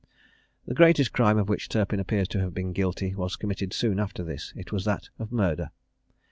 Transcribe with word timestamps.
The 0.65 0.73
greatest 0.73 1.13
crime 1.13 1.37
of 1.37 1.47
which 1.47 1.69
Turpin 1.69 1.99
appears 1.99 2.27
to 2.29 2.39
have 2.39 2.55
been 2.55 2.73
guilty 2.73 3.13
was 3.13 3.35
committed 3.35 3.71
soon 3.71 3.99
after 3.99 4.23
this 4.23 4.51
it 4.55 4.71
was 4.71 4.83
that 4.85 5.09
of 5.19 5.31
murder. 5.31 5.69